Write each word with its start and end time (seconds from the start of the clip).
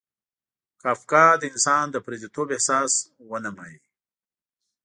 کافکا 0.81 1.25
د 1.37 1.43
انسان 1.51 1.85
د 1.91 1.95
پردیتوب 2.05 2.47
احساس 2.55 2.91
ونمایي. 3.29 3.77